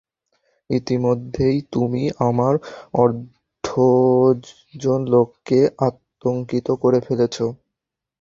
[0.69, 2.53] ইতোমধ্যেই তুমি আমার
[3.01, 7.35] অর্ধডজন লোককে আতংকিত করে ফেলেছ!